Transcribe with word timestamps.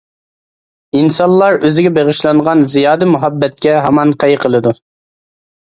ئىنسانلار 0.99 1.59
ئۆزىگە 1.69 1.91
بېغىشلانغان 1.99 2.67
زىيادە 2.77 3.11
مۇھەببەتكە 3.13 3.79
ھامان 3.89 4.19
قەي 4.27 4.39
قىلىدۇ. 4.47 4.75